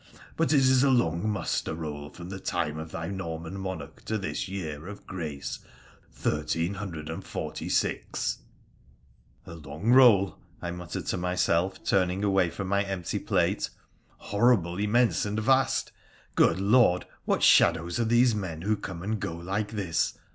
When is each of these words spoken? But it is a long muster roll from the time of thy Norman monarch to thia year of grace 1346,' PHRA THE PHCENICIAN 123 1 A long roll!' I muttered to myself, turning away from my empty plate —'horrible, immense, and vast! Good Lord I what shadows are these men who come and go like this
But 0.35 0.51
it 0.51 0.57
is 0.61 0.81
a 0.81 0.89
long 0.89 1.29
muster 1.29 1.75
roll 1.75 2.09
from 2.09 2.29
the 2.29 2.39
time 2.39 2.79
of 2.79 2.89
thy 2.91 3.07
Norman 3.09 3.59
monarch 3.59 4.03
to 4.05 4.17
thia 4.17 4.33
year 4.47 4.87
of 4.87 5.05
grace 5.05 5.59
1346,' 6.19 7.19
PHRA 7.21 8.41
THE 9.43 9.51
PHCENICIAN 9.51 9.51
123 9.51 9.53
1 9.53 9.55
A 9.55 9.69
long 9.69 9.91
roll!' 9.93 10.39
I 10.67 10.71
muttered 10.71 11.05
to 11.05 11.17
myself, 11.17 11.83
turning 11.83 12.23
away 12.23 12.49
from 12.49 12.67
my 12.67 12.81
empty 12.83 13.19
plate 13.19 13.69
—'horrible, 14.31 14.79
immense, 14.79 15.23
and 15.27 15.39
vast! 15.39 15.91
Good 16.33 16.59
Lord 16.59 17.03
I 17.03 17.07
what 17.25 17.43
shadows 17.43 17.99
are 17.99 18.03
these 18.05 18.33
men 18.33 18.63
who 18.63 18.77
come 18.77 19.03
and 19.03 19.19
go 19.19 19.35
like 19.35 19.73
this 19.73 20.17